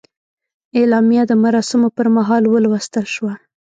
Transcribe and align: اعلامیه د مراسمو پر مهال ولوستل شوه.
اعلامیه 0.77 1.23
د 1.27 1.31
مراسمو 1.43 1.89
پر 1.97 2.07
مهال 2.15 2.43
ولوستل 2.47 3.05
شوه. 3.15 3.33